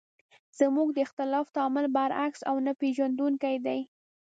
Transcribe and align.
زموږ 0.59 0.87
د 0.93 0.97
اختلاف 1.05 1.45
تعامل 1.55 1.85
برعکس 1.95 2.41
او 2.49 2.55
نه 2.65 2.71
پېژندونکی 2.81 3.55
دی. 3.65 3.79